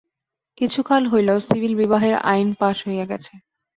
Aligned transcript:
কিছুকাল 0.57 1.03
হইল 1.11 1.29
সিভিল 1.47 1.73
বিবাহের 1.81 2.15
আইন 2.31 2.49
পাস 2.59 2.77
হইয়া 2.87 3.05
গেছে। 3.11 3.33